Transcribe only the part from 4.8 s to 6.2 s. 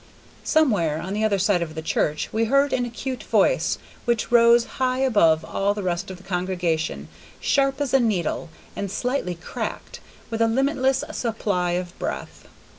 high above all the rest of